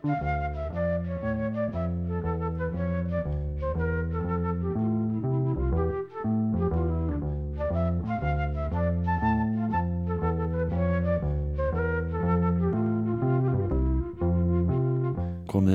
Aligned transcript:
Komiði 0.00 0.12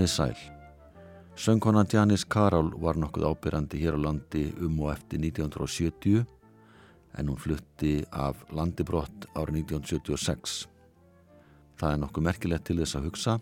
sæl. 0.09 0.33
Söngkonan 1.35 1.85
Janis 1.93 2.25
Karál 2.25 2.73
var 2.81 2.97
nokkuð 2.97 3.29
ábyrrandi 3.29 3.77
hér 3.77 3.93
á 3.93 4.09
landi 4.09 4.49
um 4.57 4.81
og 4.81 4.97
eftir 4.97 5.21
1970 5.21 6.25
en 7.13 7.29
hún 7.29 7.37
flutti 7.37 8.01
af 8.09 8.41
landibrott 8.49 9.29
árið 9.37 9.69
1976. 9.69 10.65
Það 11.77 11.91
er 11.91 11.99
nokkuð 12.01 12.23
merkilegt 12.23 12.65
til 12.65 12.81
þess 12.81 12.97
að 12.97 13.05
hugsa 13.05 13.41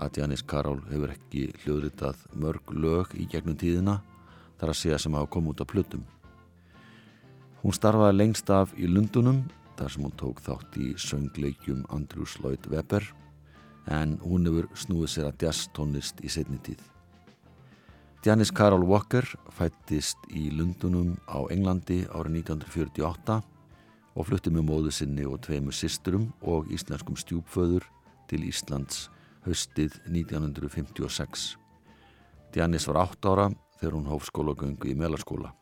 að 0.00 0.20
Janis 0.20 0.42
Karál 0.42 0.78
hefur 0.88 1.12
ekki 1.12 1.50
hljóðritað 1.62 2.24
mörg 2.40 2.72
lög 2.72 3.12
í 3.20 3.26
gegnum 3.30 3.58
tíðina 3.60 4.00
þar 4.60 4.72
að 4.72 4.80
segja 4.80 4.98
sem 5.00 5.16
hafa 5.16 5.30
komið 5.34 5.54
út 5.54 5.62
af 5.64 5.70
plötum. 5.72 6.04
Hún 7.60 7.76
starfaði 7.76 8.16
lengst 8.16 8.50
af 8.52 8.72
í 8.80 8.88
Lundunum 8.88 9.42
þar 9.76 9.92
sem 9.92 10.04
hún 10.06 10.16
tók 10.20 10.40
þátt 10.44 10.78
í 10.80 10.92
söngleikjum 11.00 11.84
Andrews 11.92 12.38
Lloyd 12.40 12.64
Webber 12.72 13.04
en 13.92 14.16
hún 14.24 14.48
hefur 14.48 14.70
snúið 14.76 15.12
sér 15.12 15.28
að 15.28 15.44
jazz 15.44 15.68
tónlist 15.76 16.24
í 16.24 16.32
setni 16.32 16.60
tíð. 16.64 16.80
Janis 18.24 18.52
Carol 18.52 18.84
Walker 18.84 19.24
fættist 19.56 20.20
í 20.36 20.50
Lundunum 20.52 21.14
á 21.24 21.40
Englandi 21.52 22.02
árið 22.12 22.42
1948 22.42 23.40
og 24.16 24.26
flutti 24.28 24.52
með 24.52 24.66
móðu 24.68 24.92
sinni 24.92 25.24
og 25.24 25.40
tveimu 25.46 25.72
sisturum 25.72 26.28
og 26.44 26.68
íslenskum 26.72 27.16
stjúpföður 27.16 27.86
til 28.28 28.44
Íslands 28.48 29.08
höstið 29.46 29.96
1956. 30.10 31.56
Janis 32.54 32.86
var 32.90 33.00
8 33.06 33.32
ára 33.32 33.48
þegar 33.80 33.96
hún 33.96 34.10
hóf 34.10 34.26
skólagöngu 34.28 34.90
í 34.90 34.96
melarskóla. 34.98 35.54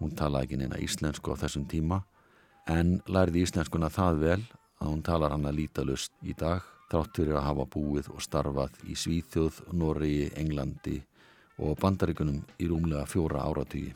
Hún 0.00 0.14
talaði 0.18 0.48
ekki 0.48 0.60
neina 0.62 0.80
íslensku 0.82 1.34
á 1.34 1.40
þessum 1.44 1.68
tíma 1.70 2.02
en 2.70 3.00
lærði 3.06 3.44
íslenskuna 3.46 3.90
það 3.92 4.20
vel 4.22 4.40
að 4.82 4.88
hún 4.88 5.02
talar 5.06 5.34
hana 5.34 5.52
lítalust 5.54 6.14
í 6.26 6.34
dag 6.38 6.62
þrátt 6.90 7.16
fyrir 7.16 7.38
að 7.38 7.46
hafa 7.48 7.66
búið 7.72 8.10
og 8.12 8.22
starfað 8.22 8.78
í 8.90 8.96
Svíþjóð, 8.98 9.62
Noregi, 9.72 10.30
Englandi 10.36 10.98
og 11.62 11.78
Bandarikunum 11.80 12.42
í 12.58 12.68
rúmlega 12.68 13.06
fjóra 13.08 13.46
áratígi. 13.46 13.92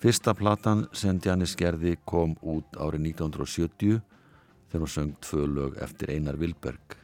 Fyrsta 0.00 0.34
platan 0.36 0.86
sem 0.92 1.20
Janis 1.24 1.54
gerði 1.56 1.96
kom 2.04 2.34
út 2.42 2.76
árið 2.76 3.08
1970 3.14 4.00
þegar 4.68 4.84
hún 4.84 4.92
söng 4.94 5.14
tvö 5.24 5.46
lög 5.48 5.78
eftir 5.84 6.12
Einar 6.12 6.36
Vilberg. 6.40 7.03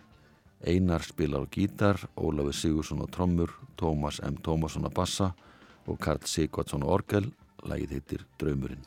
Einar 0.60 1.02
spilar 1.02 1.44
á 1.44 1.48
gítar, 1.48 1.96
Ólafur 2.16 2.52
Sigursson 2.52 3.00
á 3.00 3.08
trommur, 3.08 3.50
Tómas 3.80 4.20
M. 4.20 4.36
Tómasson 4.44 4.84
á 4.84 4.92
bassa 4.92 5.32
og 5.88 5.96
Karl 5.96 6.20
Sigvardsson 6.28 6.84
á 6.84 6.88
orgel, 6.92 7.32
lagið 7.64 7.96
heitir 7.96 8.26
Draumurinn. 8.36 8.84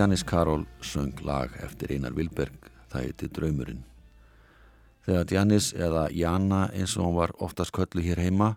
Janis 0.00 0.22
Karol 0.24 0.62
söng 0.80 1.12
lag 1.20 1.50
eftir 1.60 1.90
Einar 1.92 2.14
Vilberg, 2.16 2.70
það 2.88 3.02
heiti 3.04 3.26
Draumurinn. 3.36 3.82
Þegar 5.04 5.32
Janis 5.34 5.66
eða 5.76 6.06
Jana 6.16 6.60
eins 6.72 6.94
og 6.96 7.04
hann 7.04 7.18
var 7.18 7.34
oftast 7.44 7.74
köllu 7.76 8.00
hér 8.06 8.22
heima, 8.24 8.54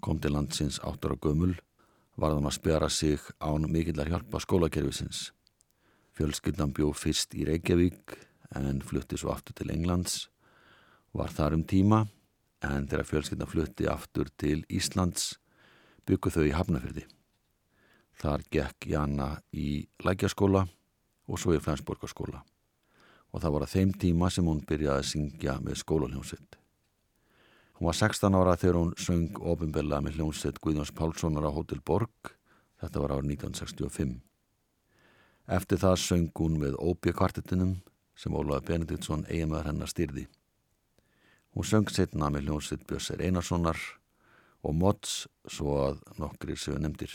kom 0.00 0.16
til 0.16 0.32
landsins 0.32 0.78
áttur 0.80 1.12
á 1.12 1.16
gömul, 1.20 1.52
var 2.16 2.32
hann 2.32 2.48
að 2.48 2.56
spjara 2.56 2.88
sig 2.88 3.20
án 3.36 3.66
mikillar 3.68 4.08
hjálpa 4.08 4.40
skólakerfisins. 4.40 5.34
Fjölskyldan 6.16 6.72
bjó 6.72 6.88
fyrst 6.96 7.36
í 7.36 7.44
Reykjavík 7.44 8.16
en 8.56 8.80
flutti 8.80 9.20
svo 9.20 9.34
aftur 9.34 9.58
til 9.60 9.74
Englands, 9.76 10.30
var 11.12 11.28
þar 11.36 11.58
um 11.58 11.66
tíma 11.68 12.06
en 12.64 12.88
þegar 12.88 13.10
fjölskyldan 13.12 13.52
flutti 13.52 13.90
aftur 13.92 14.32
til 14.40 14.64
Íslands 14.72 15.34
byggu 16.08 16.32
þau 16.32 16.48
í 16.48 16.56
Hafnafjörði. 16.56 17.04
Þar 18.24 18.48
gekk 18.48 18.88
Jana 18.96 19.30
í 19.52 19.84
lækjaskóla 20.00 20.64
og 21.28 21.40
svo 21.40 21.54
í 21.54 21.60
Flensborgarskóla 21.62 22.42
og 23.28 23.42
það 23.42 23.54
var 23.54 23.64
að 23.66 23.74
þeim 23.74 23.90
tíma 24.00 24.30
sem 24.32 24.46
hún 24.48 24.62
byrjaði 24.64 25.02
að 25.02 25.08
syngja 25.10 25.58
með 25.60 25.82
skólaljónsitt. 25.82 26.56
Hún 27.78 27.90
var 27.90 27.98
16 27.98 28.38
ára 28.38 28.56
þegar 28.58 28.78
hún 28.80 28.94
söng 28.98 29.36
ofinbella 29.52 30.00
með 30.02 30.18
hljónsitt 30.18 30.58
Guðjóns 30.64 30.94
Pálssonar 30.96 31.46
á 31.46 31.52
Hotel 31.52 31.82
Borg, 31.84 32.32
þetta 32.80 33.02
var 33.04 33.14
árið 33.18 33.36
1965. 33.36 34.16
Eftir 35.58 35.80
það 35.84 36.00
söng 36.02 36.32
hún 36.40 36.58
með 36.64 36.80
Óbjö 36.80 37.14
kvartetinum 37.20 37.76
sem 38.18 38.34
Ólaður 38.34 38.66
Benediktsson 38.66 39.28
eiginmaður 39.28 39.70
hennar 39.70 39.92
styrði. 39.92 40.26
Hún 41.54 41.68
söng 41.68 41.92
setna 41.92 42.32
með 42.32 42.48
hljónsitt 42.48 42.82
Björnsir 42.88 43.22
Einarssonar 43.22 43.78
og 44.66 44.74
Mods 44.74 45.28
svo 45.46 45.78
að 45.84 46.02
nokkri 46.18 46.56
séu 46.58 46.80
nefndir. 46.80 47.14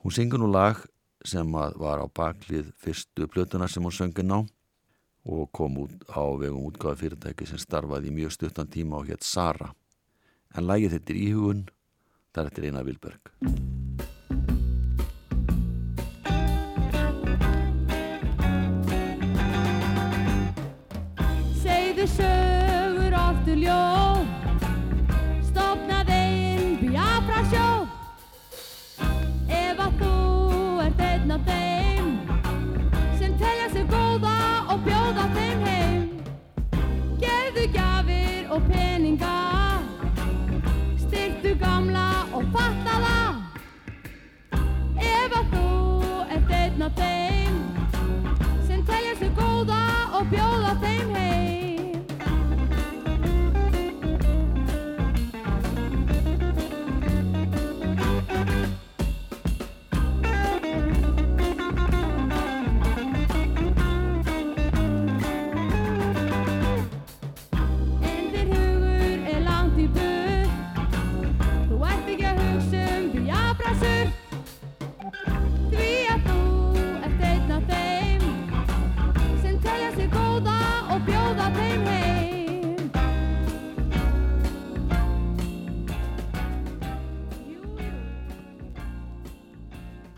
Hún 0.00 0.14
syngur 0.14 0.40
nú 0.40 0.48
lag 0.50 0.80
sem 1.24 1.52
var 1.52 2.02
á 2.04 2.06
baklið 2.06 2.70
fyrstu 2.80 3.28
plötuna 3.28 3.68
sem 3.68 3.82
hún 3.82 3.94
söngin 3.94 4.34
á 4.34 4.40
og 5.24 5.48
kom 5.56 5.78
út 5.80 6.04
á 6.12 6.20
vegum 6.36 6.68
útgáða 6.68 7.00
fyrirtæki 7.00 7.48
sem 7.48 7.58
starfaði 7.58 8.12
í 8.12 8.16
mjög 8.18 8.36
stuttan 8.36 8.68
tíma 8.68 9.00
og 9.00 9.08
hétt 9.08 9.24
Sara. 9.24 9.72
En 10.54 10.68
lægið 10.68 10.98
þetta 10.98 11.14
er 11.14 11.22
íhugun, 11.24 11.64
þar 12.34 12.50
þetta 12.50 12.60
er 12.60 12.68
Einar 12.68 12.84
Vilberg. 12.84 13.32
Sure. 22.04 22.53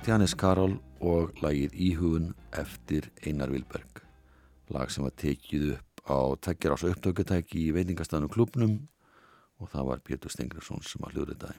Tjanis 0.07 0.37
Karol 0.39 0.77
og 1.03 1.41
lagið 1.43 1.73
Íhugun 1.83 2.29
eftir 2.55 3.09
Einar 3.27 3.51
Vilberg. 3.51 4.05
Lag 4.71 4.93
sem 4.95 5.03
var 5.03 5.17
tekið 5.19 5.65
upp 5.73 6.03
á 6.07 6.19
tekjar 6.47 6.77
ás 6.77 6.85
upptökutæki 6.87 7.65
í 7.65 7.73
veitingastafnum 7.75 8.31
klubnum 8.31 8.77
og 9.59 9.73
það 9.73 9.89
var 9.89 10.05
Pétur 10.07 10.31
Stengriðsson 10.31 10.87
sem 10.87 11.03
var 11.03 11.11
hljóðritaði. 11.11 11.59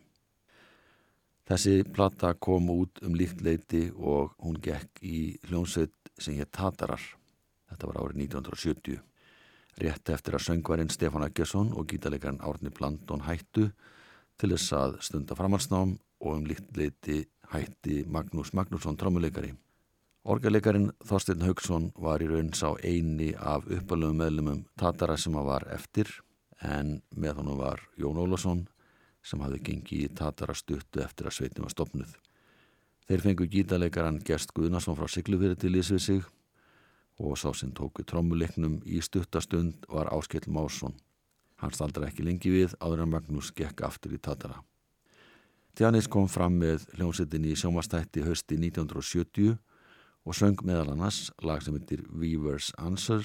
Þessi 1.43 1.75
plata 1.91 2.31
kom 2.39 2.71
út 2.71 3.03
um 3.03 3.19
líkt 3.19 3.43
leiti 3.43 3.89
og 3.91 4.31
hún 4.39 4.61
gekk 4.63 5.03
í 5.03 5.35
hljónsveit 5.49 6.15
sem 6.15 6.39
hétt 6.39 6.55
Tatarar. 6.55 7.03
Þetta 7.67 7.91
var 7.91 7.99
árið 8.05 8.29
1970. 8.29 9.03
Rétt 9.83 10.15
eftir 10.15 10.39
að 10.39 10.47
söngvarinn 10.47 10.95
Stefán 10.95 11.27
Eggesson 11.27 11.75
og 11.75 11.91
gítarleikarinn 11.91 12.39
Árni 12.39 12.71
Blandón 12.71 13.27
hættu 13.27 13.73
til 14.39 14.55
þess 14.55 14.71
að 14.71 15.01
stunda 15.03 15.35
framhalsnám 15.35 15.97
og 16.23 16.37
um 16.39 16.47
líkt 16.47 16.79
leiti 16.79 17.25
hætti 17.53 18.03
Magnús 18.07 18.53
Magnússon 18.53 18.97
trómuleikari. 18.97 19.53
Orgaleikarin 20.27 20.89
Þorstein 21.07 21.45
Haugsson 21.47 21.91
var 21.95 22.23
í 22.23 22.27
raun 22.27 22.49
sá 22.51 22.73
eini 22.83 23.29
af 23.39 23.67
uppalöfum 23.71 24.17
meðlumum 24.19 24.63
Tatara 24.75 25.15
sem 25.17 25.35
að 25.39 25.47
var 25.47 25.67
eftir 25.71 26.11
en 26.59 26.97
með 27.15 27.39
honum 27.39 27.61
var 27.61 27.83
Jón 27.95 28.19
Ólafsson 28.19 28.65
sem 29.23 29.39
hafði 29.43 29.61
gengið 29.69 30.03
í 30.03 30.15
Tatara 30.19 30.55
stuttu 30.57 31.03
eftir 31.03 31.29
að 31.29 31.37
sveitin 31.37 31.63
var 31.63 31.71
stopnuð. 31.71 32.11
Þeir 33.07 33.23
fengu 33.23 33.47
gítaleikaran 33.47 34.19
Gest 34.27 34.51
Guðnarsson 34.55 34.97
frá 34.99 35.07
Siglufyrir 35.07 35.55
til 35.55 35.77
Ísvið 35.79 36.03
sig 36.03 36.23
og 37.17 37.37
sá 37.39 37.53
sem 37.55 37.71
tóku 37.71 38.03
trommuleiknum 38.03 38.81
í 38.85 38.99
stuttastund 39.01 39.87
var 39.89 40.11
Áskell 40.11 40.51
Másson. 40.51 40.97
Hann 41.57 41.73
staldra 41.73 42.11
ekki 42.11 42.27
lengi 42.27 42.51
við 42.51 42.75
áður 42.83 43.07
en 43.07 43.15
Magnús 43.15 43.55
gekk 43.55 43.87
aftur 43.87 44.13
í 44.13 44.19
Tatara. 44.19 44.59
Tjanis 45.77 46.07
kom 46.09 46.25
fram 46.25 46.55
með 46.57 46.87
hljómsettin 46.97 47.43
í 47.45 47.51
sjómastætti 47.53 48.23
hösti 48.25 48.55
1970 48.57 49.51
og 50.25 50.33
söng 50.33 50.63
meðal 50.65 50.95
annars 50.95 51.27
lag 51.45 51.61
sem 51.61 51.77
heitir 51.77 52.01
Weaver's 52.09 52.71
Answer. 52.81 53.21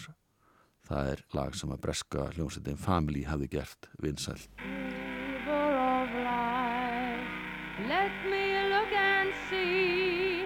Það 0.85 1.09
er 1.15 1.23
lag 1.33 1.57
sem 1.57 1.73
að 1.73 1.81
breska 1.87 2.27
hljómsettin 2.37 2.77
Family 2.77 3.25
hafði 3.25 3.49
gert 3.57 3.89
vinsælt. 4.05 4.51
river 4.61 5.73
of 5.81 6.09
life. 6.29 7.25
Let 7.89 8.13
me 8.29 8.45
look 8.69 8.93
and 8.93 9.33
see 9.49 10.45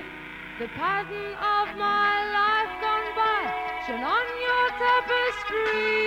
the 0.60 0.68
pattern 0.78 1.34
of 1.34 1.66
my 1.74 2.14
life 2.38 2.72
gone 2.86 3.10
by, 3.18 3.42
shone 3.86 4.04
on 4.04 4.26
your 4.46 4.66
tapestry. 4.78 6.05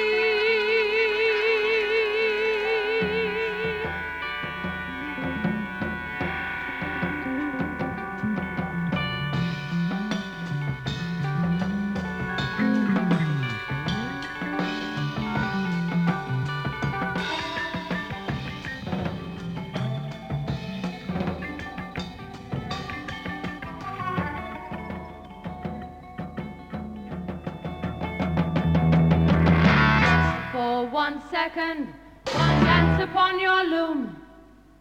Second, 31.44 31.88
one 32.34 32.60
glance 32.60 33.02
upon 33.02 33.40
your 33.40 33.64
loom. 33.64 34.14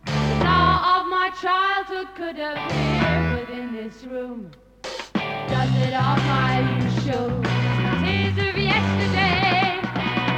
The 0.07 0.13
hour 0.45 1.01
of 1.01 1.07
my 1.07 1.31
childhood 1.41 2.09
could 2.17 2.37
appear 2.37 3.39
within 3.39 3.73
this 3.75 4.03
room. 4.03 4.51
Does 4.83 5.73
it 5.87 5.95
of 5.95 6.19
my 6.35 6.55
show 7.05 7.29
tears 8.03 8.39
of 8.47 8.57
yesterday? 8.71 9.79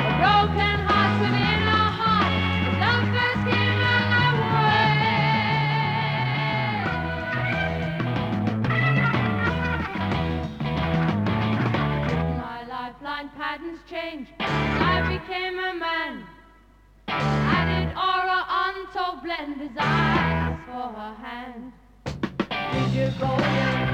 A 0.09 0.13
broken 0.21 0.77
heart 0.89 1.15
within 1.25 1.63
a 1.81 1.85
heart. 2.01 2.33
Love 2.85 3.07
first 3.17 3.43
came 3.49 3.81
away. 4.29 4.61
My 12.45 12.61
lifeline 12.69 13.29
patterns 13.39 13.81
change 13.89 14.27
became 15.21 15.59
a 15.59 15.75
man. 15.75 16.27
I 17.09 17.65
did 17.69 17.89
aura 17.97 18.47
until 18.67 19.21
blend 19.23 19.61
his 19.61 19.77
eyes 19.79 20.59
for 20.67 20.89
her 20.99 21.15
hand. 21.15 21.73
Did 22.73 22.93
you 22.95 23.19
go 23.19 23.37
in? 23.37 23.90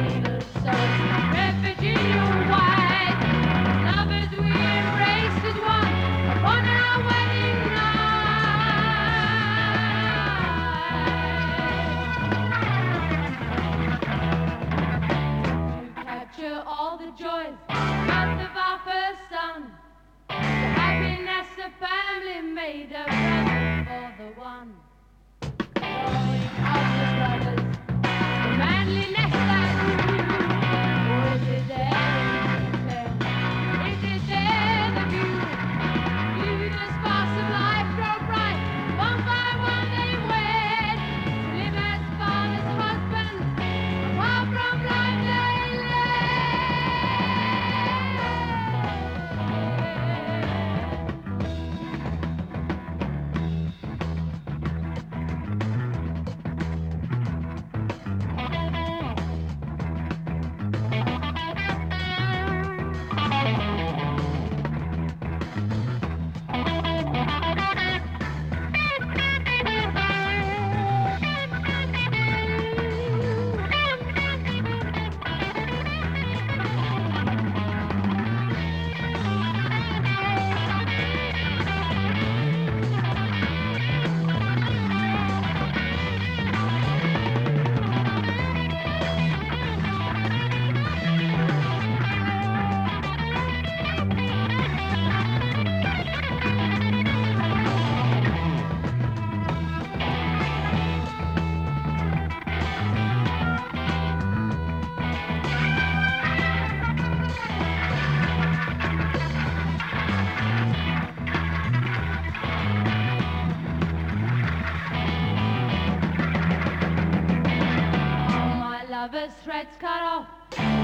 Threads 119.57 119.77
cut 119.81 120.03
off, 120.03 120.27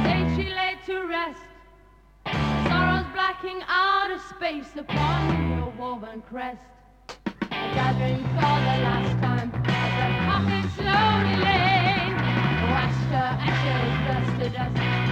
day 0.02 0.24
she 0.34 0.48
laid 0.48 0.78
to 0.86 1.06
rest. 1.06 1.42
Sorrows 2.66 3.04
blacking 3.12 3.60
out 3.68 4.10
of 4.10 4.18
space 4.22 4.74
upon 4.78 5.58
your 5.58 5.70
woven 5.78 6.22
crest. 6.22 6.62
Gathering 7.50 8.24
for 8.34 8.56
the 8.64 8.76
last 8.86 9.20
time 9.20 9.52
as 9.66 9.92
the 10.00 10.08
coffin 10.24 10.70
slowly 10.70 11.36
laid. 11.36 12.14
Washed 12.72 13.10
her 13.12 13.30
ashes, 13.44 13.92
dust 14.08 14.40
to 14.40 14.48
dust. 14.48 15.11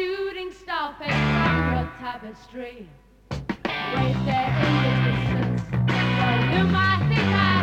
Shooting 0.00 0.50
star 0.50 0.94
fade 0.98 1.10
from 1.10 1.74
your 1.74 1.92
tapestry. 2.00 2.88
Wait 3.30 4.16
there 4.24 4.50
in 4.64 4.74
the 4.80 5.00
distance, 5.04 5.62
the 5.70 6.32
loom 6.50 6.74
I 6.74 7.06
think 7.10 7.28
I 7.28 7.59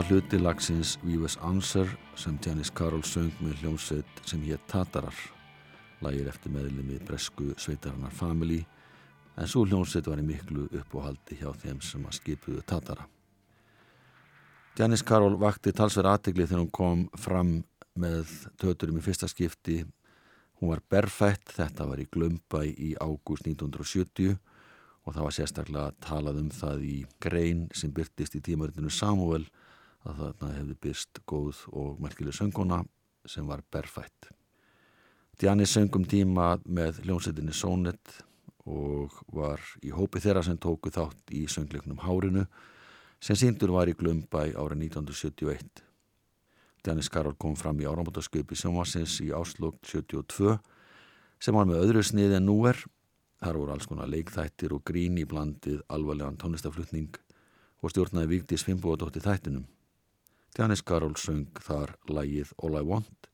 var 0.00 0.08
hluti 0.08 0.38
lagsins 0.38 0.98
Víves 1.04 1.36
Answer 1.44 1.88
sem 2.16 2.38
Janis 2.40 2.70
Karol 2.72 3.02
söng 3.04 3.34
með 3.44 3.58
hljómsveit 3.60 4.22
sem 4.24 4.40
hétt 4.46 4.62
Tatarar. 4.70 5.16
Lægir 6.00 6.30
eftir 6.30 6.54
meðlumi 6.54 6.96
bresku 7.04 7.50
sveitarinnar 7.60 8.14
Family 8.16 8.62
en 9.36 9.50
svo 9.50 9.66
hljómsveit 9.68 10.08
var 10.08 10.22
í 10.22 10.24
miklu 10.24 10.70
uppóhaldi 10.78 11.36
hjá 11.42 11.50
þeim 11.52 11.84
sem 11.84 12.06
að 12.08 12.16
skipuðu 12.16 12.64
Tatara. 12.64 13.04
Janis 14.78 15.04
Karol 15.04 15.36
vakti 15.36 15.76
talsverð 15.76 16.14
aðtegli 16.14 16.48
þegar 16.48 16.64
hún 16.64 16.72
kom 16.80 17.06
fram 17.20 17.54
með 17.92 18.32
töturum 18.56 19.02
í 19.02 19.04
fyrsta 19.04 19.28
skipti. 19.28 19.82
Hún 20.62 20.72
var 20.72 20.80
berfætt, 20.88 21.44
þetta 21.58 21.90
var 21.92 22.00
í 22.00 22.08
Glömbæ 22.08 22.62
í 22.72 22.94
ágúst 22.96 23.44
1970 23.44 24.38
og 25.04 25.12
það 25.12 25.24
var 25.26 25.40
sérstaklega 25.42 25.96
talað 26.00 26.46
um 26.46 26.52
það 26.54 26.86
í 26.88 27.00
grein 27.20 27.66
sem 27.76 27.92
byrtist 27.92 28.40
í 28.40 28.46
tímaritinu 28.48 28.88
Samuel 28.88 29.44
að 30.08 30.22
þarna 30.22 30.50
hefði 30.56 30.76
byrst 30.86 31.20
góð 31.28 31.62
og 31.76 32.00
merkileg 32.02 32.36
sönguna 32.36 32.80
sem 33.28 33.46
var 33.46 33.62
berfætt. 33.72 34.30
Diani 35.40 35.66
söngum 35.68 36.04
tíma 36.08 36.54
með 36.64 37.02
hljómsveitinni 37.04 37.54
Sónet 37.56 38.20
og 38.68 39.14
var 39.32 39.62
í 39.84 39.92
hópi 39.94 40.20
þeirra 40.20 40.44
sem 40.44 40.58
tóku 40.60 40.92
þátt 40.92 41.32
í 41.36 41.46
söngleiknum 41.48 42.02
Hárinu 42.04 42.46
sem 43.20 43.36
síndur 43.36 43.72
var 43.76 43.88
í 43.88 43.96
Glömbæ 43.96 44.52
árið 44.52 44.86
1971. 44.90 45.84
Diani 46.84 47.04
Skarol 47.04 47.36
kom 47.36 47.56
fram 47.56 47.80
í 47.80 47.88
áramótasköpi 47.88 48.56
sjónvarsins 48.56 49.18
í 49.24 49.28
áslokk 49.36 49.84
72 49.84 50.56
sem 51.40 51.56
var 51.56 51.68
með 51.68 51.84
öðru 51.84 52.04
snið 52.04 52.38
en 52.38 52.48
nú 52.48 52.56
er 52.68 52.80
Þar 53.40 53.56
voru 53.56 53.72
alls 53.72 53.88
konar 53.88 54.08
leikþættir 54.12 54.74
og 54.76 54.82
grín 54.84 55.16
í 55.16 55.24
blandið 55.24 55.80
alvarlegan 55.88 56.36
tónlistaflutning 56.40 57.14
og 57.80 57.92
stjórnaði 57.92 58.34
Víktis 58.34 58.66
Fimboðadótti 58.66 59.22
þættinum. 59.24 59.64
Janis 60.58 60.82
Karol 60.82 61.14
söng 61.20 61.46
þar 61.62 61.94
lægið 62.10 62.54
All 62.62 62.76
I 62.80 62.84
Want 62.86 63.30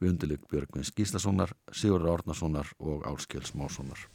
við 0.00 0.14
undirleik 0.14 0.48
Björgvins 0.50 0.92
Gíslasonar, 0.96 1.54
Sigurður 1.72 2.18
Árnasonar 2.18 2.72
og 2.80 3.06
Álskjöls 3.08 3.54
Mássonar. 3.56 4.08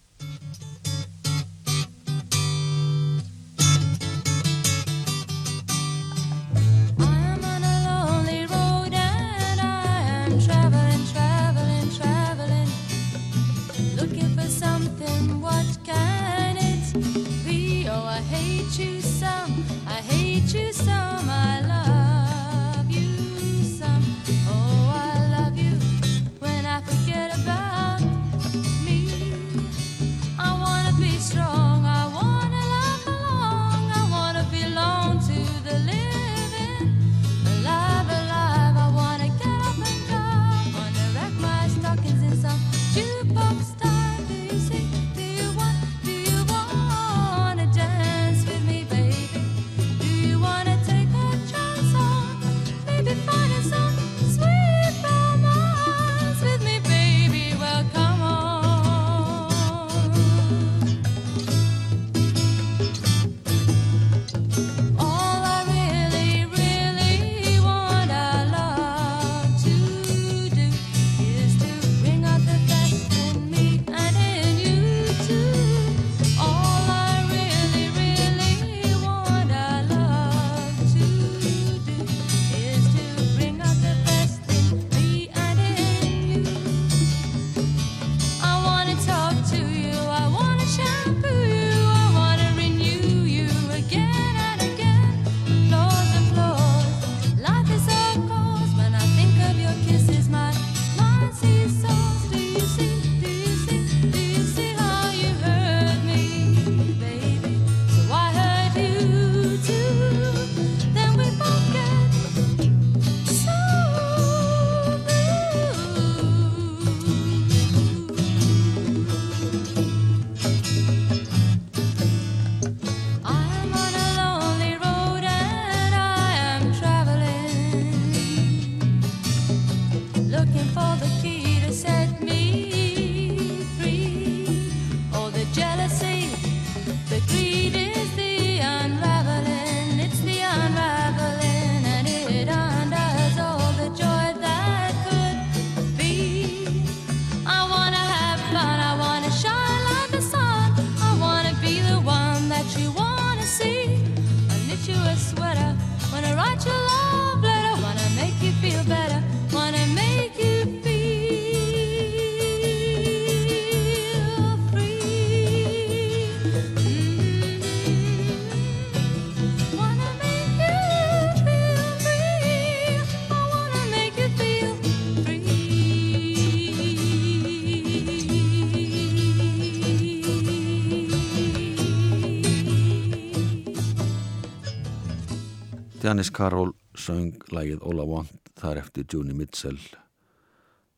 Janis 186.10 186.32
Karol 186.34 186.72
söng 186.98 187.36
lagið 187.54 187.84
All 187.86 188.00
I 188.02 188.06
Want 188.10 188.48
þar 188.58 188.80
eftir 188.82 189.04
Joni 189.06 189.36
Mitchell 189.38 189.78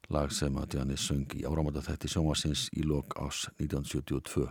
lag 0.07 0.31
sem 0.31 0.55
að 0.55 0.77
Janis 0.77 1.03
söng 1.03 1.33
í 1.35 1.41
áramönda 1.43 1.81
þætti 1.83 2.07
sjónvarsins 2.13 2.61
í 2.79 2.85
lok 2.87 3.17
ás 3.19 3.41
1972 3.57 4.45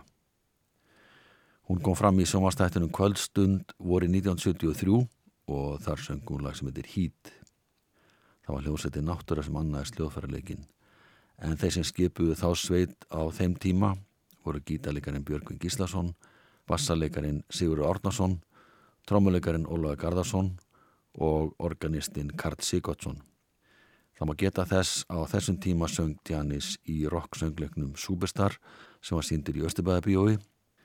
Hún 1.65 1.81
kom 1.81 1.97
fram 1.97 2.21
í 2.21 2.27
sjónvarstættinum 2.29 2.91
kvöldstund 2.93 3.73
voru 3.79 4.05
1973 4.11 4.99
og 5.49 5.81
þar 5.81 6.05
söng 6.05 6.21
hún 6.29 6.45
lag 6.45 6.59
sem 6.59 6.69
heitir 6.69 6.91
Heat. 6.93 7.33
Það 8.45 8.53
var 8.53 8.67
hljósetti 8.67 9.05
náttúra 9.07 9.47
sem 9.47 9.57
annaðist 9.63 9.97
hljóðfærarleikin 9.97 10.61
en 11.41 11.57
þeir 11.57 11.77
sem 11.79 11.89
skipuðu 11.89 12.37
þá 12.37 12.49
sveit 12.53 13.09
á 13.09 13.25
þeim 13.33 13.57
tíma 13.57 13.95
voru 14.45 14.61
gítaleikarin 14.61 15.25
Björgvin 15.25 15.57
Gíslason 15.57 16.13
bassaleikarin 16.69 17.41
Sigurður 17.49 17.95
Árnason 17.95 18.43
trómuleikarin 19.09 19.67
Ólaður 19.67 19.99
Garðarsson 20.03 20.53
og 21.17 21.53
organistinn 21.59 22.31
Karl 22.37 22.61
Sigurdsson. 22.63 23.19
Það 24.17 24.29
má 24.29 24.35
geta 24.37 24.67
þess 24.69 25.03
á 25.09 25.17
þessum 25.25 25.57
tíma 25.63 25.87
söng 25.89 26.19
Janis 26.29 26.75
í 26.85 27.07
rock-söngleiknum 27.09 27.95
Superstar 27.97 28.59
sem 29.01 29.17
var 29.17 29.25
síndir 29.25 29.57
í 29.57 29.65
Östubæðabíói, 29.65 30.37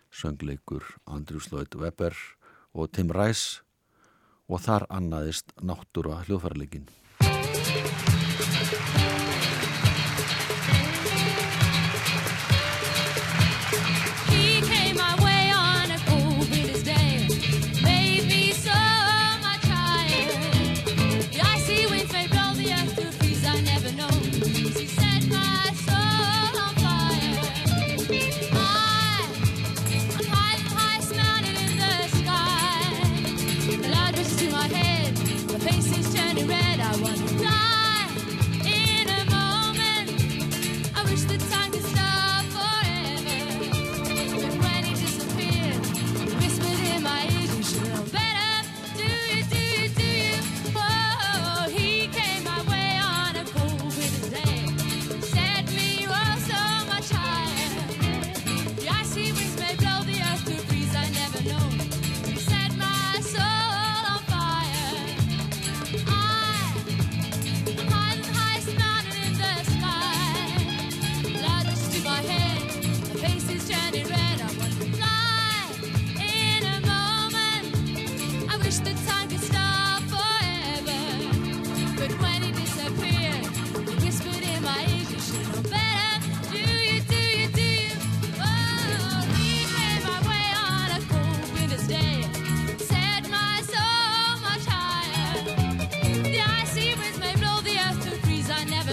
söngleikur 0.09 0.87
Andrews 1.05 1.51
Lloyd 1.53 1.77
Webber 1.77 2.17
og 2.73 2.89
Tim 2.97 3.13
Rice 3.13 3.61
og 4.49 4.63
þar 4.65 4.87
annaðist 4.89 5.53
náttúra 5.61 6.23
hljóðfærarleikin. 6.25 6.89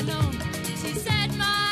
alone. 0.04 0.34
She 0.82 0.94
said, 0.94 1.36
My 1.38 1.63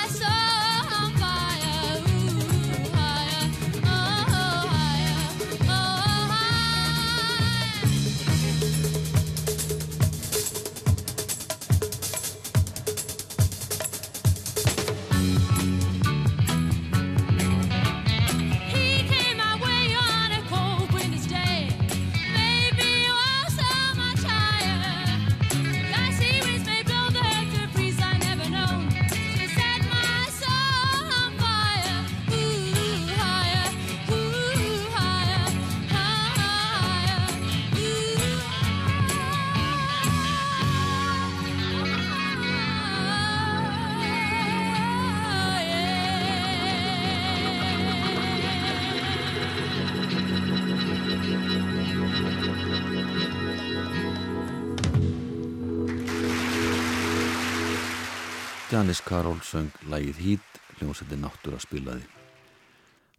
Janis 58.82 59.04
Karol 59.06 59.38
söng 59.46 59.70
lagið 59.94 60.20
Heat, 60.26 60.56
hljómsætti 60.80 61.18
náttúra 61.22 61.60
spilaði. 61.62 62.02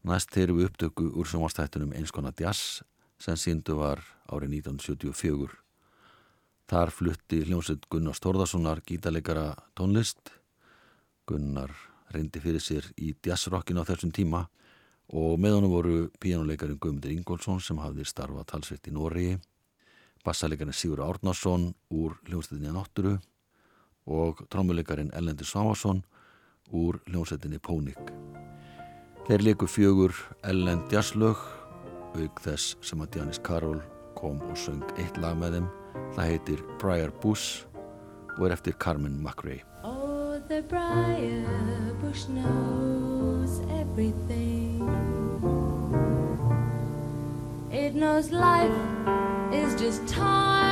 Næst 0.03 0.33
þeirri 0.35 0.57
við 0.57 0.67
upptöku 0.67 1.05
úr 1.15 1.29
sjónvastættunum 1.31 1.93
eins 1.95 2.11
konar 2.11 2.35
jazz 2.35 2.81
sem 3.23 3.39
síndu 3.39 3.77
var 3.79 4.03
árið 4.27 4.57
1974. 4.57 5.55
Þar 6.67 6.95
flutti 6.97 7.45
hljómsveit 7.47 7.87
Gunnar 7.95 8.19
Stórðarssonar 8.19 8.83
gítarleikara 8.83 9.55
tónlist. 9.79 10.35
Gunnar 11.31 11.71
reyndi 12.11 12.43
fyrir 12.43 12.59
sér 12.59 12.91
í 12.99 13.15
jazzrockin 13.23 13.79
á 13.79 13.87
þessum 13.87 14.11
tíma 14.11 14.49
og 15.15 15.39
með 15.39 15.61
honum 15.61 15.77
voru 15.79 15.97
píjánuleikarin 16.19 16.83
Guðmundur 16.83 17.15
Ingólfsson 17.15 17.63
sem 17.63 17.79
hafði 17.79 18.11
starfað 18.11 18.51
talsveit 18.51 18.91
í 18.91 18.99
Noregi, 18.99 19.39
bassaleikarin 20.27 20.75
Sigur 20.75 21.07
Árnarsson 21.07 21.71
úr 21.95 22.19
hljómsveitinni 22.27 22.75
Nátturu 22.75 23.21
og 24.07 24.43
trómuleikarin 24.51 25.13
Ellendi 25.15 25.45
Svávarsson 25.45 26.03
úr 26.73 26.99
hljómsveitinni 27.07 27.59
Pónik. 27.59 28.01
Þeir 29.29 29.45
leiku 29.47 29.69
fjögur 29.71 30.15
Ellend 30.43 30.91
jazzlög 30.93 31.39
auk 32.19 32.41
þess 32.45 32.77
sem 32.83 33.01
að 33.01 33.21
Janis 33.21 33.41
Karol 33.45 33.81
kom 34.19 34.41
og 34.49 34.59
söng 34.59 34.83
eitt 34.99 35.19
lag 35.23 35.39
með 35.39 35.59
þeim. 35.59 35.69
Það 36.17 36.31
heitir 36.33 36.65
Briar 36.81 37.13
Bush 37.23 37.65
og 38.39 38.47
er 38.49 38.57
eftir 38.57 38.77
Carmen 38.79 39.21
McRae. 39.23 39.63
Oh, 39.85 40.41
the 40.49 40.63
briar 40.63 41.95
bush 42.01 42.27
knows 42.29 43.61
everything. 43.81 44.83
It 47.71 47.95
knows 47.95 48.31
life 48.31 48.73
is 49.53 49.81
just 49.81 50.07
time 50.09 50.72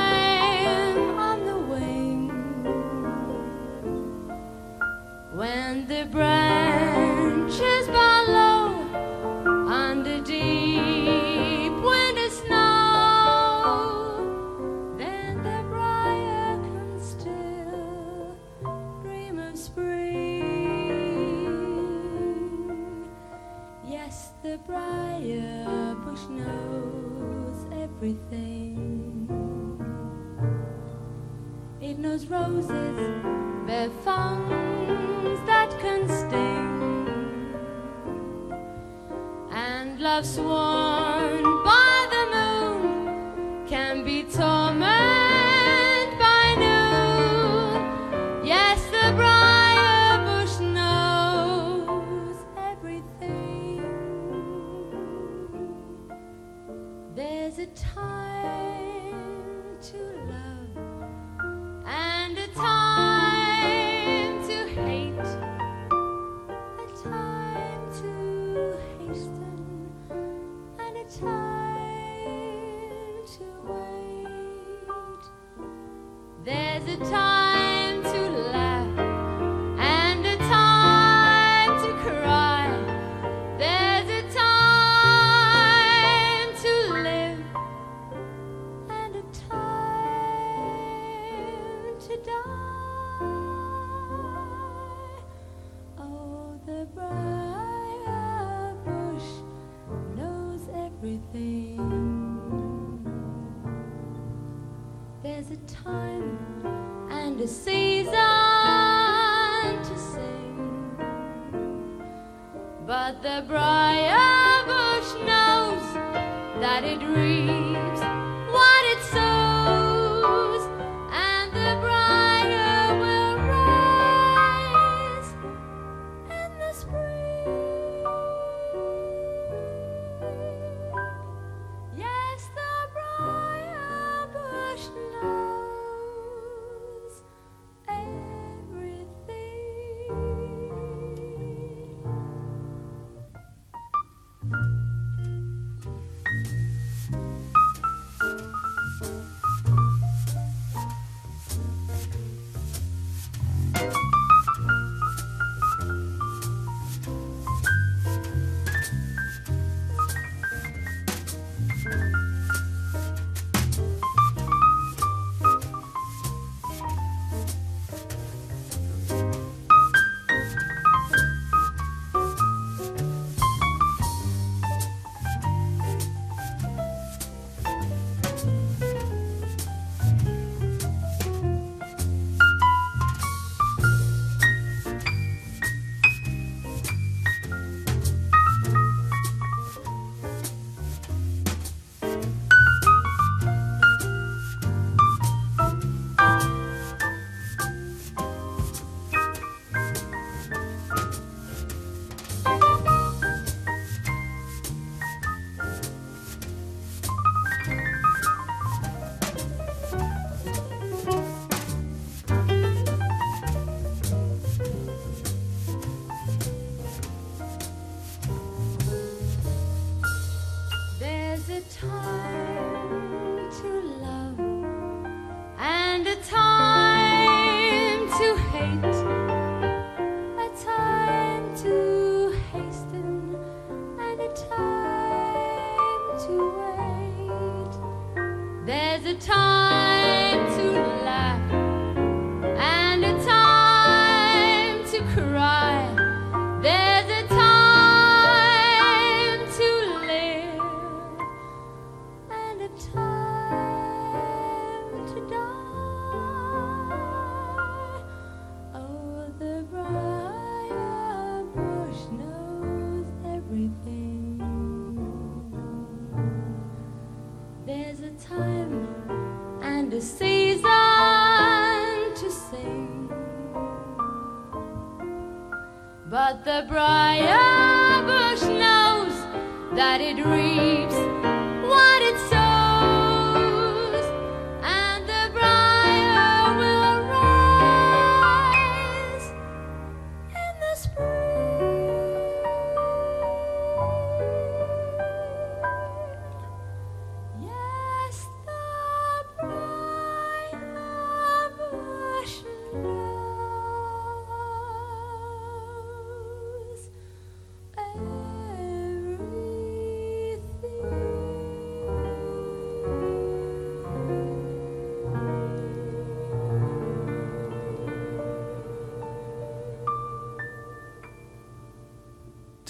when 5.41 5.87
the 5.87 6.05
branches 6.11 7.87
bow 7.87 8.25
low 8.27 8.67
on 9.67 10.03
the 10.03 10.19
deep 10.21 11.73
winter 11.81 12.29
snow, 12.29 13.73
then 14.99 15.41
the 15.41 15.63
briar 15.67 16.59
can 16.61 17.01
still 17.01 18.37
dream 19.01 19.39
of 19.39 19.57
spring. 19.57 20.37
Yes, 23.83 24.33
the 24.43 24.59
briar 24.59 25.95
bush 26.05 26.27
knows 26.29 27.65
everything. 27.81 29.27
It 31.81 31.97
knows 31.97 32.27
roses, 32.27 33.23
bear 33.65 33.89
fountain 34.05 34.90
can 35.81 36.07
sting, 36.07 37.55
and 39.51 39.99
love's 39.99 40.35
sworn 40.35 41.50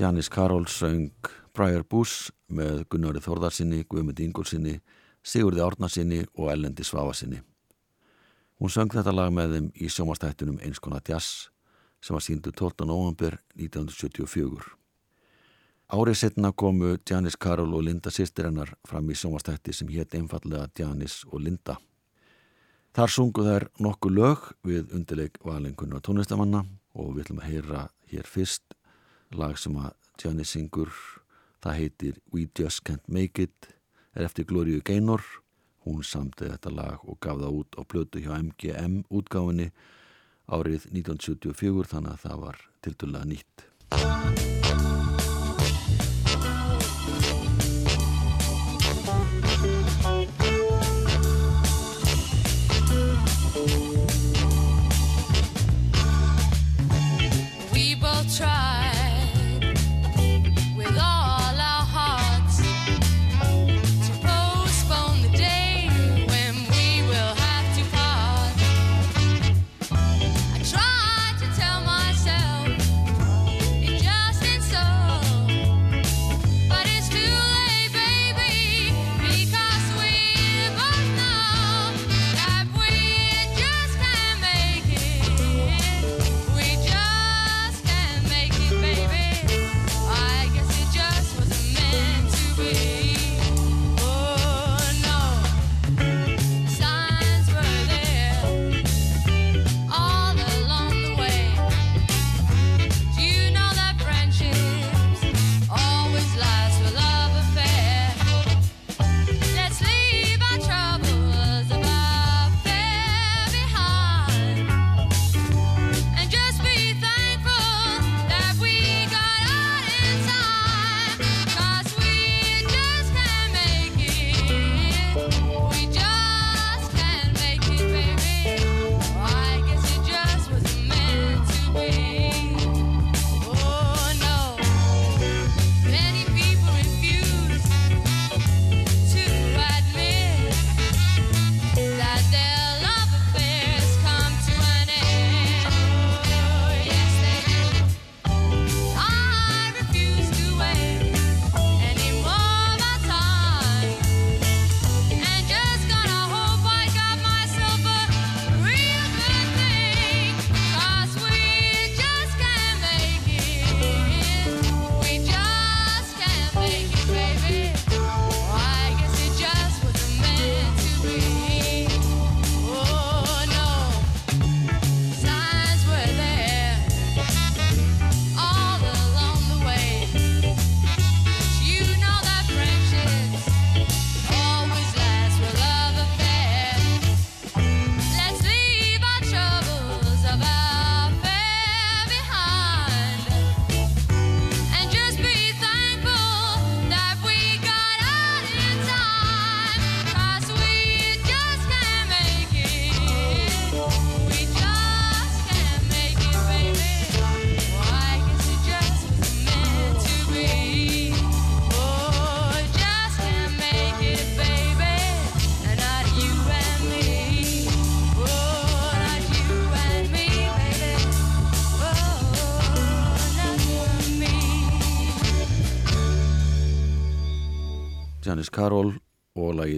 Janis 0.01 0.29
Karol 0.29 0.65
söng 0.65 1.11
Briar 1.53 1.83
Buss 1.85 2.31
með 2.49 2.87
Gunnari 2.89 3.19
Þórðarsinni, 3.21 3.83
Guðmund 3.85 4.17
Ingolsinni, 4.23 4.79
Sigurði 5.21 5.61
Árnarsinni 5.61 6.23
og 6.33 6.49
Ellendi 6.49 6.81
Svafasinni. 6.81 7.37
Hún 8.57 8.73
söng 8.73 8.89
þetta 8.89 9.13
lag 9.13 9.29
með 9.29 9.53
þeim 9.53 9.67
í 9.77 9.89
sjómastættunum 9.93 10.57
Einskona 10.65 11.03
Jazz 11.05 11.51
sem 12.01 12.17
var 12.17 12.25
síndu 12.25 12.49
12. 12.49 12.87
november 12.89 13.37
1974. 13.59 14.73
Árið 15.93 16.19
setna 16.23 16.49
komu 16.49 16.95
Janis 17.05 17.37
Karol 17.37 17.77
og 17.77 17.85
Linda 17.85 18.09
sýstir 18.09 18.49
hennar 18.49 18.73
fram 18.89 19.05
í 19.05 19.19
sjómastætti 19.21 19.69
sem 19.69 19.93
hétt 19.93 20.17
einfallega 20.17 20.65
Janis 20.81 21.21
og 21.29 21.45
Linda. 21.45 21.77
Þar 22.97 23.17
sungu 23.19 23.45
þær 23.45 23.69
nokkuð 23.77 24.17
lög 24.17 24.51
við 24.65 24.97
undirleik 24.97 25.37
valengunna 25.45 26.01
tónlistamanna 26.01 26.65
og 26.97 27.13
við 27.13 27.27
ætlum 27.27 27.45
að 27.45 27.51
heyra 27.53 27.89
hér 28.09 28.25
fyrst 28.25 28.80
lag 29.37 29.57
sem 29.59 29.75
að 29.79 29.93
Janis 30.21 30.53
syngur. 30.55 30.91
Það 31.61 31.77
heitir 31.77 32.19
We 32.33 32.47
Just 32.57 32.83
Can't 32.87 33.07
Make 33.07 33.45
It, 33.45 33.69
er 34.15 34.25
eftir 34.25 34.47
Gloríu 34.49 34.81
Gaynor. 34.85 35.21
Hún 35.85 36.03
samtið 36.05 36.55
þetta 36.55 36.73
lag 36.77 37.05
og 37.09 37.19
gaf 37.21 37.41
það 37.41 37.59
út 37.61 37.77
á 37.77 37.81
blötu 37.85 38.21
hjá 38.21 38.33
MGM 38.37 39.01
útgáfinni 39.09 39.71
árið 40.51 40.87
1974 40.91 41.93
þannig 41.95 42.15
að 42.15 42.23
það 42.27 42.41
var 42.45 42.63
tildulega 42.85 43.29
nýtt. 43.33 44.50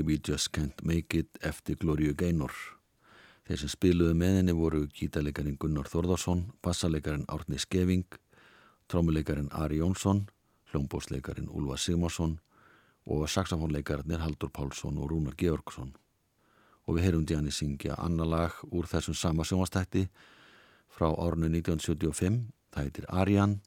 We 0.05 0.19
Just 0.27 0.51
Can't 0.51 0.83
Make 0.83 1.17
It 1.17 1.37
eftir 1.41 1.77
Gloríu 1.79 2.13
Gaynor. 2.15 2.51
Þeir 3.47 3.59
sem 3.59 3.71
spiluðu 3.71 4.15
með 4.19 4.37
henni 4.39 4.55
voru 4.55 4.85
gítaleikarin 4.91 5.57
Gunnar 5.59 5.87
Þórðarsson, 5.91 6.45
bassaleikarin 6.63 7.25
Árni 7.31 7.59
Skeving, 7.59 8.05
trómuleikarin 8.91 9.49
Ari 9.51 9.79
Jónsson, 9.81 10.25
hljómbósleikarin 10.71 11.49
Úlfa 11.51 11.77
Sigmarsson 11.77 12.37
og 13.05 13.27
saxofónleikarnir 13.29 14.23
Haldur 14.23 14.51
Pálsson 14.51 14.97
og 14.97 15.11
Rúnar 15.11 15.35
Georgsson. 15.39 15.95
Og 16.87 16.97
við 16.97 17.07
heyrum 17.07 17.27
Janis 17.29 17.59
syngja 17.59 17.95
annar 17.99 18.27
lag 18.27 18.63
úr 18.71 18.87
þessum 18.91 19.15
sama 19.15 19.47
sjónvastætti 19.47 20.07
frá 20.91 21.09
árinu 21.11 21.47
1975, 21.51 22.43
það 22.71 22.83
heitir 22.87 23.07
Arjan 23.09 23.59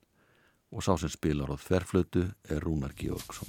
og 0.73 0.85
sá 0.85 0.97
sem 1.01 1.13
spilar 1.13 1.53
á 1.53 1.57
þverflötu 1.57 2.29
er 2.49 2.61
Rúnar 2.65 2.93
Georgsson. 2.97 3.49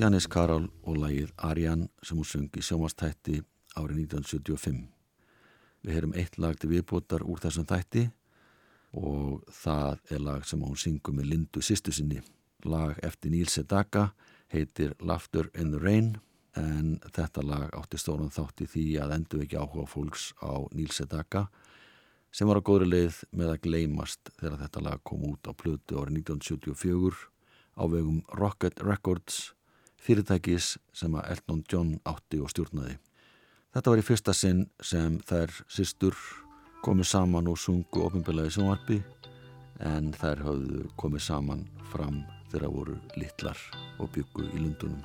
Janis 0.00 0.24
Karol 0.32 0.70
og 0.88 0.94
lagið 0.96 1.32
Arjan 1.44 1.82
sem 2.00 2.16
hún 2.16 2.24
sungi 2.24 2.62
sjómastætti 2.64 3.34
árið 3.76 3.98
1975. 4.06 4.78
Við 5.84 5.92
heyrum 5.92 6.14
eitt 6.16 6.38
lag 6.40 6.56
til 6.56 6.70
viðbútar 6.70 7.20
úr 7.20 7.42
þessum 7.42 7.66
þætti 7.68 8.06
og 8.96 9.42
það 9.52 10.00
er 10.16 10.24
lag 10.24 10.46
sem 10.48 10.64
hún 10.64 10.80
syngur 10.80 11.18
með 11.18 11.28
Lindu 11.34 11.60
sýstu 11.60 11.92
sinni. 11.92 12.22
Lag 12.64 12.96
eftir 13.04 13.34
Níl 13.34 13.52
Sedaka 13.52 14.06
heitir 14.48 14.96
Laughter 15.04 15.52
in 15.52 15.76
the 15.76 15.82
Rain 15.84 16.14
en 16.56 16.96
þetta 17.12 17.44
lag 17.44 17.68
átti 17.76 18.00
stóran 18.00 18.32
þátti 18.32 18.70
því 18.72 18.86
að 19.04 19.14
endur 19.18 19.44
ekki 19.44 19.60
áhuga 19.60 19.84
fólks 19.84 20.30
á 20.40 20.64
Níl 20.72 20.96
Sedaka 20.96 21.50
sem 22.32 22.48
var 22.48 22.64
á 22.64 22.64
góðri 22.64 22.88
leið 22.88 23.20
með 23.36 23.52
að 23.52 23.62
gleymast 23.68 24.32
þegar 24.40 24.62
þetta 24.64 24.88
lag 24.88 25.04
kom 25.04 25.28
út 25.28 25.44
á 25.44 25.52
plötu 25.52 26.00
árið 26.00 26.22
1974 26.24 27.26
á 27.76 27.84
vegum 27.84 28.22
Rocket 28.32 28.80
Records 28.80 29.50
fyrirtækis 30.00 30.74
sem 30.96 31.14
að 31.14 31.30
Elton 31.34 31.62
John 31.70 31.94
átti 32.08 32.40
og 32.40 32.50
stjórnaði. 32.52 32.96
Þetta 33.70 33.92
var 33.92 34.02
í 34.02 34.06
fyrsta 34.06 34.34
sinn 34.34 34.64
sem 34.82 35.20
þær 35.28 35.52
sýstur 35.70 36.16
komið 36.84 37.10
saman 37.12 37.50
og 37.52 37.58
sungu 37.60 38.06
ofinbelaði 38.08 38.56
sjónvarpi 38.56 38.98
en 39.86 40.10
þær 40.16 40.44
hafðu 40.46 40.86
komið 41.00 41.26
saman 41.28 41.66
fram 41.92 42.22
þegar 42.50 42.74
voru 42.74 42.96
litlar 43.20 43.60
og 44.00 44.10
byggu 44.16 44.48
í 44.50 44.64
lundunum. 44.64 45.04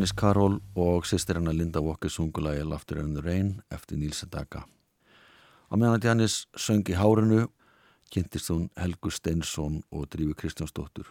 Janis 0.00 0.14
Karol 0.16 0.54
og 0.80 1.04
sýstir 1.04 1.36
hennar 1.36 1.52
Linda 1.52 1.80
Walker 1.84 2.08
sungulagi 2.08 2.62
Laughter 2.64 3.02
in 3.02 3.10
the 3.12 3.20
Rain 3.20 3.48
eftir 3.68 3.98
Níls 4.00 4.22
Sedaka. 4.22 4.62
Á 5.68 5.76
meðan 5.76 5.98
að 5.98 6.06
Janis 6.06 6.36
söng 6.56 6.88
í 6.88 6.94
hárinu 6.96 7.42
kynntist 8.08 8.48
hún 8.48 8.70
Helgu 8.80 9.12
Steinsson 9.12 9.82
og 9.92 10.06
Drífi 10.08 10.38
Kristjánsdóttur 10.40 11.10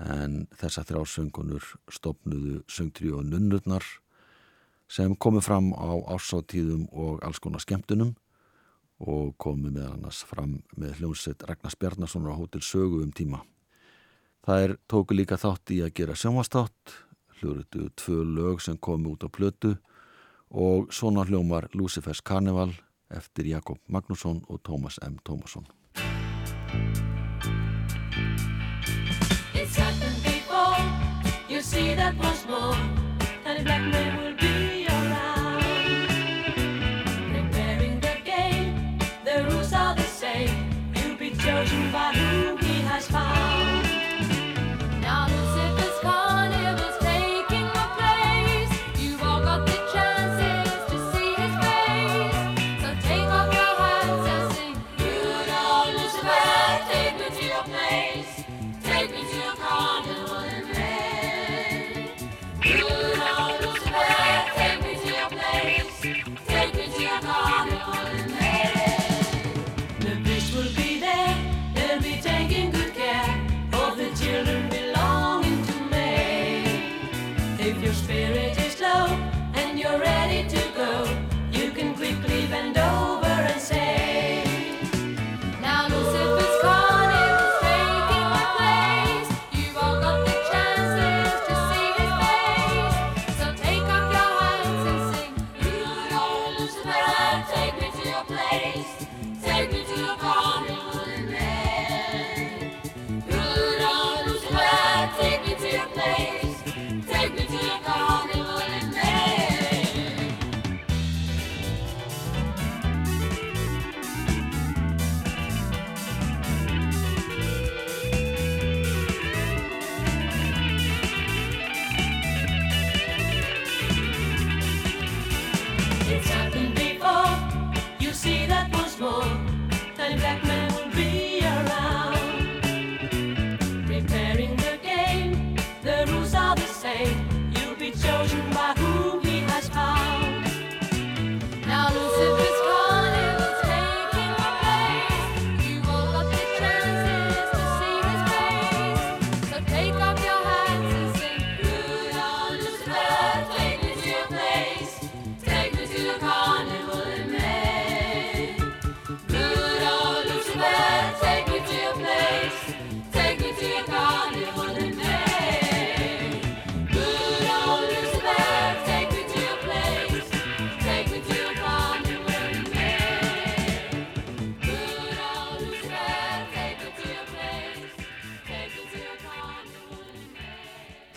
en 0.00 0.46
þessa 0.62 0.86
þrjá 0.88 1.02
söngunur 1.12 1.66
stopnuðu 1.92 2.62
söngtri 2.72 3.12
og 3.12 3.28
nunnurnar 3.28 3.84
sem 4.88 5.12
komu 5.20 5.44
fram 5.44 5.74
á 5.76 5.92
ásáttíðum 6.16 6.88
og 6.96 7.20
alls 7.20 7.42
konar 7.44 7.60
skemmtunum 7.60 8.14
og 8.96 9.36
komu 9.36 9.68
meðal 9.68 9.98
annars 9.98 10.22
fram 10.24 10.62
með 10.72 11.02
hljómsett 11.02 11.44
Ragnars 11.44 11.76
Bjarnasonar 11.76 12.32
á 12.32 12.40
Hótel 12.40 12.64
Sögu 12.64 13.04
um 13.04 13.12
tíma. 13.12 13.44
Það 14.40 14.64
er 14.64 14.76
tóku 14.88 15.12
líka 15.12 15.36
þátt 15.36 15.76
í 15.76 15.82
að 15.84 15.96
gera 16.00 16.16
sjónvastátt, 16.16 16.96
hljóruðu 17.40 17.88
tvö 17.96 18.22
lög 18.24 18.60
sem 18.60 18.76
komu 18.78 19.14
út 19.14 19.24
á 19.24 19.28
plötu 19.28 19.76
og 20.50 20.92
svona 20.92 21.24
hljómar 21.24 21.68
Lucifers 21.74 22.22
Carnival 22.22 22.72
eftir 23.10 23.46
Jakob 23.46 23.78
Magnússon 23.88 24.42
og 24.48 24.60
Tómas 24.68 24.98
M. 25.02 25.16
Tómasson. 25.24 25.66
It's 29.54 29.76
happened 29.76 30.22
before. 30.22 30.78
You 31.48 31.62
see 31.62 31.94
that 31.94 32.14
once 32.18 32.46
more. 32.48 32.76
Danny 33.44 33.64
Blackman 33.64 34.16
will 34.22 34.29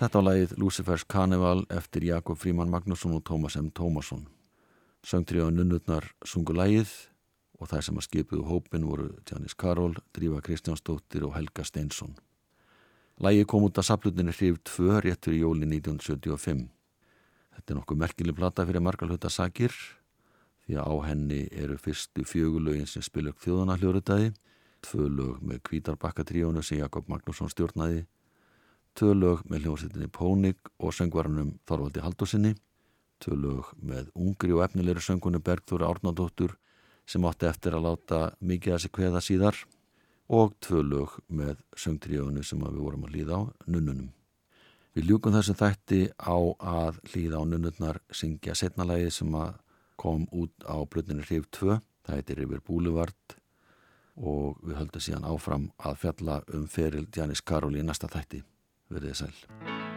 Þetta 0.04 0.20
var 0.20 0.26
lagið 0.28 0.54
Lucifers 0.60 1.04
Carnival 1.08 1.62
eftir 1.72 2.04
Jakob 2.04 2.36
Fríman 2.36 2.68
Magnússon 2.68 3.14
og 3.16 3.22
Tómas 3.24 3.56
M. 3.56 3.70
Tómasson. 3.72 4.26
Söngtriða 4.99 5.45
nunnurnar 5.47 6.10
sungu 6.28 6.51
lagið 6.51 6.89
og 7.56 7.70
þær 7.72 7.86
sem 7.88 8.01
að 8.01 8.04
skipuðu 8.10 8.43
hópin 8.49 8.84
voru 8.84 9.06
Janis 9.24 9.56
Karol, 9.56 9.95
Drífa 10.12 10.41
Kristjánsdóttir 10.43 11.24
og 11.24 11.38
Helga 11.38 11.64
Steinsson. 11.64 12.18
Lagið 13.24 13.47
kom 13.47 13.64
út 13.64 13.80
af 13.80 13.88
saplutinni 13.88 14.36
hrif 14.36 14.60
2 14.74 14.99
rétt 15.06 15.24
fyrir 15.24 15.45
jóli 15.45 15.70
1975. 15.72 16.66
Þetta 17.56 17.72
er 17.72 17.80
nokkuð 17.80 18.01
merkileg 18.04 18.36
plata 18.36 18.66
fyrir 18.68 18.84
margar 18.84 19.08
hluta 19.08 19.32
sakir 19.32 19.72
því 20.68 20.82
að 20.82 20.91
á 20.91 20.95
henni 21.08 21.45
eru 21.47 21.80
fyrstu 21.80 22.28
fjögulögin 22.28 22.91
sem 22.91 23.08
spilur 23.08 23.39
þjóðana 23.39 23.80
hljóruðdæði, 23.80 24.36
tvö 24.84 25.08
lög 25.08 25.39
með 25.39 25.64
kvítarbakkatriónu 25.72 26.60
sem 26.60 26.84
Jakob 26.84 27.08
Magnússon 27.08 27.47
stjórnaði, 27.56 28.04
tvö 28.98 29.14
lög 29.18 29.44
með 29.50 29.66
hljómsveitinni 29.66 30.10
Pónik 30.14 30.72
og 30.80 30.94
söngvarunum 30.94 31.56
Þorvaldi 31.68 32.04
Haldursinni, 32.04 32.54
tvö 33.24 33.38
lög 33.39 33.72
með 33.82 34.12
ungri 34.14 34.54
og 34.54 34.64
efnilegri 34.68 35.04
söngunni 35.04 35.41
Bergþóri 35.44 35.88
Árnadóttur 35.88 36.58
sem 37.10 37.26
átti 37.28 37.50
eftir 37.50 37.76
að 37.76 37.88
láta 37.88 38.20
mikið 38.39 38.76
að 38.76 38.84
sig 38.84 38.94
kveða 38.96 39.22
síðar 39.24 39.64
og 40.34 40.54
tvö 40.64 40.84
lög 40.88 41.18
með 41.28 41.64
söngtríónu 41.76 42.44
sem 42.46 42.62
við 42.64 42.80
vorum 42.80 43.08
að 43.08 43.16
líða 43.18 43.39
á, 43.39 43.41
nunnunum. 43.68 44.12
Við 44.94 45.10
ljúkum 45.10 45.34
þessu 45.34 45.56
þætti 45.58 46.02
á 46.22 46.38
að 46.38 47.00
hlýða 47.10 47.41
á 47.41 47.44
nunnurnar 47.50 48.00
syngja 48.14 48.54
setnalægi 48.56 49.10
sem 49.12 49.36
kom 49.98 50.28
út 50.32 50.54
á 50.70 50.78
blöðinni 50.86 51.26
hrif 51.26 51.50
2, 51.50 51.80
það 52.06 52.20
heitir 52.20 52.44
Yfir 52.46 52.62
Búluvard 52.62 53.38
og 54.14 54.62
við 54.62 54.78
höldum 54.78 55.02
síðan 55.02 55.26
áfram 55.26 55.70
að 55.82 56.00
fjalla 56.06 56.41
um 56.54 56.68
feril 56.70 57.08
Janis 57.10 57.41
Karol 57.41 57.74
í 57.78 57.86
næsta 57.86 58.08
þætti 58.12 58.44
verið 58.98 59.20
sæl. 59.24 59.93